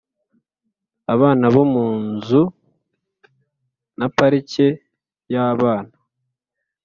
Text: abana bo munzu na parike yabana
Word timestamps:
abana 1.13 1.45
bo 1.55 1.63
munzu 1.73 2.43
na 3.99 4.07
parike 4.15 4.67
yabana 5.33 5.95